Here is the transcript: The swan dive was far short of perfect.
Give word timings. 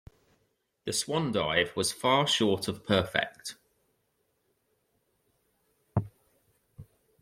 The 0.85 0.93
swan 0.93 1.31
dive 1.31 1.75
was 1.75 1.91
far 1.93 2.25
short 2.25 2.67
of 2.67 2.83
perfect. 2.83 3.53